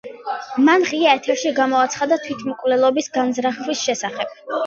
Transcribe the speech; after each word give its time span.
მან 0.67 0.85
ღია 0.91 1.11
ეთერში 1.17 1.51
გამოაცხადა 1.59 2.19
თვითმკვლელობის 2.23 3.13
განზრახვის 3.19 3.87
შესახებ. 3.91 4.35